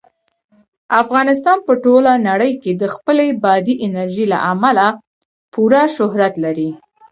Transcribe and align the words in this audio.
افغانستان 1.01 1.57
په 1.67 1.73
ټوله 1.83 2.11
نړۍ 2.29 2.51
کې 2.61 2.71
د 2.81 2.83
خپلې 2.95 3.27
بادي 3.43 3.75
انرژي 3.85 4.25
له 4.33 4.37
امله 4.51 4.87
پوره 5.53 5.83
شهرت 5.95 6.33
لري. 6.45 6.69